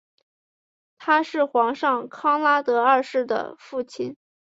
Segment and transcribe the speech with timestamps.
[0.97, 4.17] 他是皇帝康拉德二世的父亲。